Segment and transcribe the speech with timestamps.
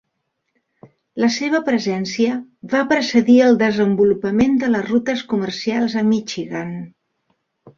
[1.23, 2.39] La seva presència
[2.71, 6.75] va precedir el desenvolupament de les rutes comercials a Michigan.